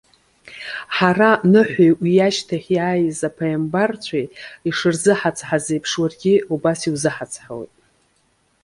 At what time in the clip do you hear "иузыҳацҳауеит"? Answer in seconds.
6.87-7.73